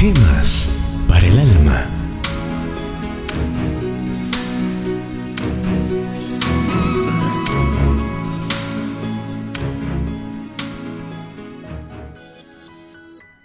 [0.00, 1.86] Paz para el alma.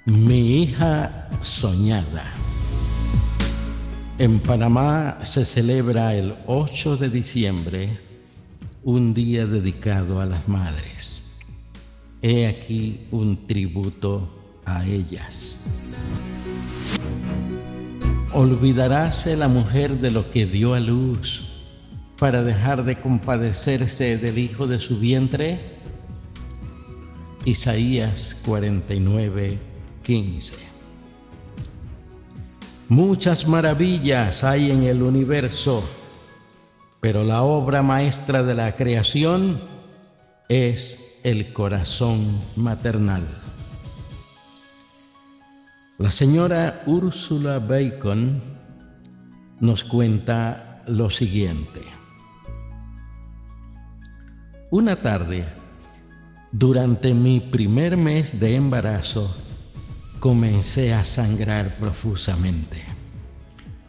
[0.05, 2.23] Mi hija soñada.
[4.17, 7.99] En Panamá se celebra el 8 de diciembre
[8.85, 11.37] un día dedicado a las madres.
[12.21, 15.65] He aquí un tributo a ellas.
[18.37, 21.47] ¿Olvidaráse la mujer de lo que dio a luz
[22.19, 25.57] para dejar de compadecerse del hijo de su vientre?
[27.45, 29.57] Isaías 49,
[30.03, 30.53] 15.
[32.89, 35.81] Muchas maravillas hay en el universo,
[36.99, 39.61] pero la obra maestra de la creación
[40.49, 43.44] es el corazón maternal.
[45.97, 48.41] La señora Úrsula Bacon
[49.61, 51.79] nos cuenta lo siguiente.
[54.71, 55.45] Una tarde,
[56.51, 59.33] durante mi primer mes de embarazo,
[60.19, 62.83] comencé a sangrar profusamente.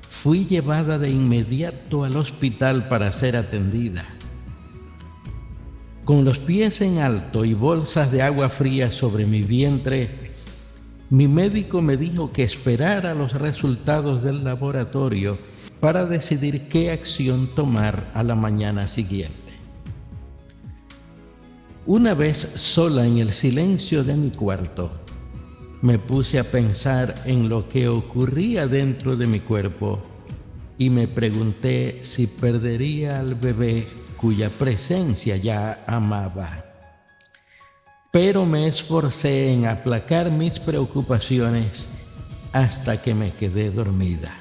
[0.09, 4.05] Fui llevada de inmediato al hospital para ser atendida.
[6.05, 10.36] Con los pies en alto y bolsas de agua fría sobre mi vientre,
[11.09, 15.39] mi médico me dijo que esperara los resultados del laboratorio
[15.79, 19.35] para decidir qué acción tomar a la mañana siguiente.
[21.87, 24.91] Una vez sola en el silencio de mi cuarto,
[25.83, 30.03] me puse a pensar en lo que ocurría dentro de mi cuerpo
[30.77, 36.66] y me pregunté si perdería al bebé cuya presencia ya amaba
[38.17, 41.86] pero me esforcé en aplacar mis preocupaciones
[42.55, 44.35] hasta que me quedé dormida.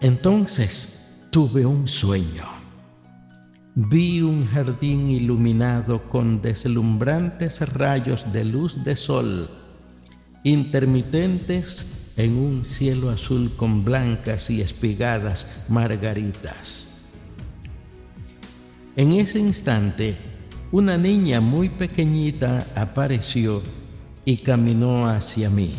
[0.00, 2.42] Entonces tuve un sueño.
[3.76, 9.48] Vi un jardín iluminado con deslumbrantes rayos de luz de sol,
[10.42, 17.12] intermitentes en un cielo azul con blancas y espigadas margaritas.
[18.96, 20.34] En ese instante,
[20.76, 23.62] una niña muy pequeñita apareció
[24.26, 25.72] y caminó hacia mí.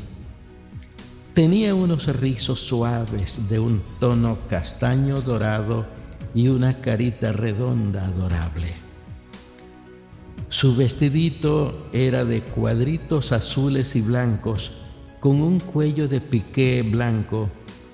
[1.35, 5.85] Tenía unos rizos suaves de un tono castaño dorado
[6.33, 8.73] y una carita redonda adorable.
[10.49, 14.71] Su vestidito era de cuadritos azules y blancos
[15.19, 17.49] con un cuello de piqué blanco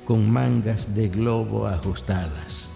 [0.05, 2.72] con mangas de globo ajustadas.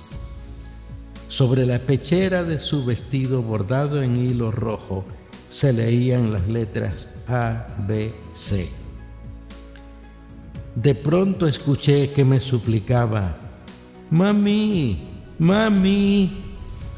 [1.27, 5.05] Sobre la pechera de su vestido bordado en hilo rojo
[5.49, 8.69] se leían las letras A, B, C.
[10.75, 13.37] De pronto escuché que me suplicaba,
[14.09, 14.97] Mami,
[15.37, 16.31] mami,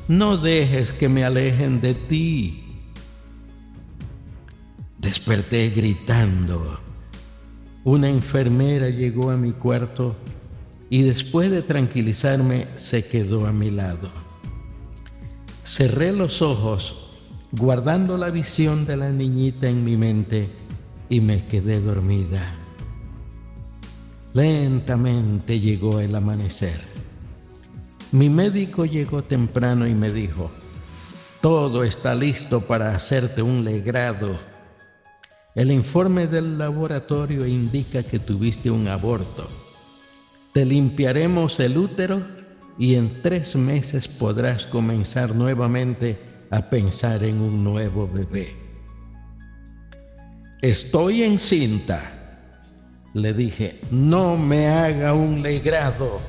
[0.08, 2.64] no dejes que me alejen de ti.
[5.00, 6.80] Desperté gritando.
[7.84, 10.16] Una enfermera llegó a mi cuarto
[10.90, 14.10] y después de tranquilizarme se quedó a mi lado.
[15.64, 16.96] Cerré los ojos
[17.52, 20.50] guardando la visión de la niñita en mi mente
[21.10, 22.56] y me quedé dormida.
[24.34, 26.80] Lentamente llegó el amanecer.
[28.12, 30.50] Mi médico llegó temprano y me dijo,
[31.42, 34.38] todo está listo para hacerte un legrado.
[35.54, 39.48] El informe del laboratorio indica que tuviste un aborto
[40.60, 42.22] te limpiaremos el útero
[42.78, 48.54] y en tres meses podrás comenzar nuevamente a pensar en un nuevo bebé.
[50.62, 52.02] Estoy encinta,
[53.14, 56.20] le dije, no me haga un legrado.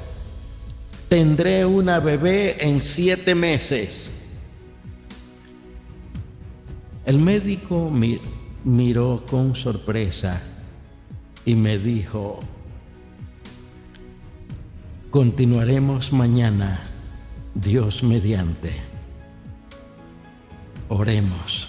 [1.08, 4.38] Tendré una bebé en siete meses.
[7.04, 7.91] El médico
[8.62, 10.41] miró con sorpresa
[11.44, 12.38] y me dijo,
[15.10, 16.78] Continuaremos mañana,
[17.57, 18.71] Dios mediante.
[20.89, 21.66] Oremos.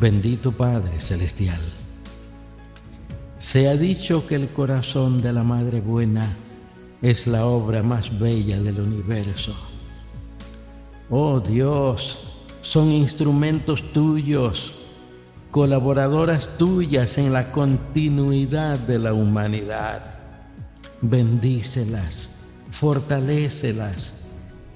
[0.00, 1.58] Bendito Padre Celestial,
[3.36, 6.24] se ha dicho que el corazón de la Madre Buena
[7.02, 9.56] es la obra más bella del universo.
[11.10, 12.20] Oh Dios,
[12.62, 14.72] son instrumentos tuyos,
[15.50, 20.17] colaboradoras tuyas en la continuidad de la humanidad
[21.00, 24.28] bendícelas, fortalécelas,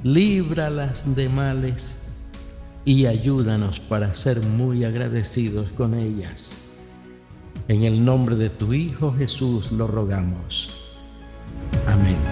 [0.03, 2.09] líbralas de males
[2.85, 6.57] y ayúdanos para ser muy agradecidos con ellas.
[7.69, 10.83] En el nombre de tu Hijo Jesús lo rogamos.
[11.87, 12.32] Amén.